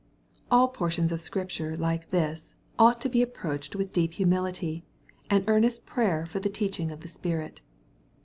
All 0.49 0.67
portions 0.67 1.11
of 1.11 1.21
Scripture 1.21 1.77
like 1.77 2.09
this, 2.09 2.55
ought 2.79 2.99
to 3.01 3.07
be 3.07 3.21
ap 3.21 3.35
proached 3.35 3.75
with 3.75 3.93
deep 3.93 4.13
humility, 4.13 4.83
and 5.29 5.43
earnest 5.45 5.85
prayer 5.85 6.25
for 6.25 6.39
the 6.39 6.49
teaching 6.49 6.89
of 6.89 7.01
the 7.01 7.07
Spirit. 7.07 7.61